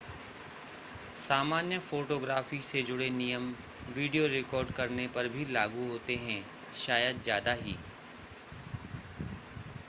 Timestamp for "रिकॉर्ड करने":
4.27-5.07